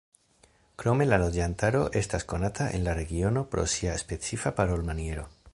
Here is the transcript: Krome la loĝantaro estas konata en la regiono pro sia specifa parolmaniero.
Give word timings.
Krome 0.83 1.05
la 1.09 1.19
loĝantaro 1.23 1.83
estas 2.01 2.27
konata 2.33 2.69
en 2.79 2.89
la 2.89 2.97
regiono 3.03 3.47
pro 3.55 3.69
sia 3.77 3.97
specifa 4.07 4.57
parolmaniero. 4.63 5.33